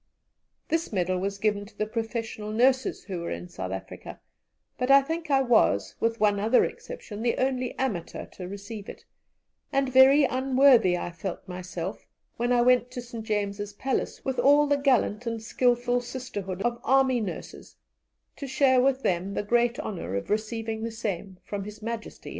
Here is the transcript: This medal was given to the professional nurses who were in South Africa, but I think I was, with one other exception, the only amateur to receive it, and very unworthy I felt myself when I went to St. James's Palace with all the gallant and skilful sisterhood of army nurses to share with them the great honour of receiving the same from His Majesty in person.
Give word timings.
This 0.69 0.91
medal 0.91 1.19
was 1.19 1.37
given 1.37 1.63
to 1.67 1.77
the 1.77 1.85
professional 1.85 2.49
nurses 2.51 3.03
who 3.03 3.19
were 3.19 3.29
in 3.29 3.47
South 3.47 3.71
Africa, 3.71 4.19
but 4.79 4.89
I 4.89 5.03
think 5.03 5.29
I 5.29 5.43
was, 5.43 5.93
with 5.99 6.19
one 6.19 6.39
other 6.39 6.65
exception, 6.65 7.21
the 7.21 7.37
only 7.37 7.77
amateur 7.77 8.25
to 8.25 8.47
receive 8.47 8.89
it, 8.89 9.05
and 9.71 9.93
very 9.93 10.23
unworthy 10.23 10.97
I 10.97 11.11
felt 11.11 11.47
myself 11.47 12.07
when 12.37 12.51
I 12.51 12.63
went 12.63 12.89
to 12.89 13.01
St. 13.03 13.23
James's 13.23 13.73
Palace 13.73 14.25
with 14.25 14.39
all 14.39 14.65
the 14.65 14.75
gallant 14.77 15.27
and 15.27 15.39
skilful 15.39 16.01
sisterhood 16.01 16.63
of 16.63 16.81
army 16.83 17.19
nurses 17.21 17.75
to 18.37 18.47
share 18.47 18.81
with 18.81 19.03
them 19.03 19.35
the 19.35 19.43
great 19.43 19.77
honour 19.79 20.15
of 20.15 20.31
receiving 20.31 20.81
the 20.81 20.89
same 20.89 21.37
from 21.43 21.63
His 21.63 21.83
Majesty 21.83 22.29
in 22.29 22.29
person. 22.29 22.29